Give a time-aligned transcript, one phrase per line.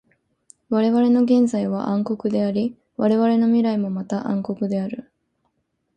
[0.71, 5.11] われわれの現在は暗黒であり、われわれの未来もまた暗黒である。